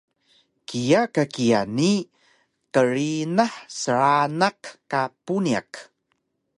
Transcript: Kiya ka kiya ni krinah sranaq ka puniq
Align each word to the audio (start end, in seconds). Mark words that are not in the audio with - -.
Kiya 0.67 1.01
ka 1.15 1.23
kiya 1.33 1.61
ni 1.75 1.91
krinah 2.73 3.53
sranaq 3.79 4.59
ka 4.91 5.01
puniq 5.25 5.71